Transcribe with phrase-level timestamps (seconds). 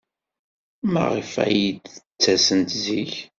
[0.91, 3.13] Maɣef ay d-ttasent zik?